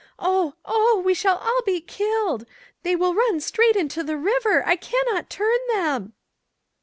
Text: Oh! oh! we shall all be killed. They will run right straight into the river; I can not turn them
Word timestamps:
Oh! 0.17 0.55
oh! 0.65 0.99
we 1.05 1.13
shall 1.13 1.37
all 1.37 1.61
be 1.63 1.79
killed. 1.79 2.47
They 2.81 2.95
will 2.95 3.13
run 3.13 3.33
right 3.33 3.43
straight 3.43 3.75
into 3.75 4.01
the 4.03 4.17
river; 4.17 4.65
I 4.65 4.75
can 4.75 5.03
not 5.13 5.29
turn 5.29 5.59
them 5.75 6.13